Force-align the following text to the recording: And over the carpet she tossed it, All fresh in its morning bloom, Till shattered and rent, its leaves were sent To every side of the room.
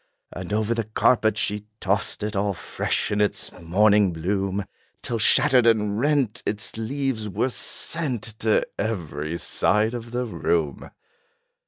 And 0.31 0.51
over 0.51 0.73
the 0.73 0.85
carpet 0.85 1.37
she 1.37 1.67
tossed 1.79 2.23
it, 2.23 2.35
All 2.35 2.55
fresh 2.55 3.11
in 3.11 3.21
its 3.21 3.51
morning 3.51 4.11
bloom, 4.11 4.65
Till 5.03 5.19
shattered 5.19 5.67
and 5.67 5.99
rent, 5.99 6.41
its 6.43 6.75
leaves 6.75 7.29
were 7.29 7.49
sent 7.51 8.23
To 8.39 8.65
every 8.79 9.37
side 9.37 9.93
of 9.93 10.09
the 10.09 10.25
room. 10.25 10.89